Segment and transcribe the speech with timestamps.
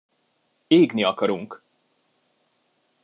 [0.77, 1.61] Égni akarunk!